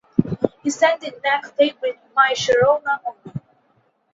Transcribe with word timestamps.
He 0.63 0.71
sang 0.71 0.97
the 0.97 1.11
Knack 1.23 1.55
favorite 1.55 1.99
"My 2.15 2.33
Sharona" 2.35 3.01
only. 3.05 3.39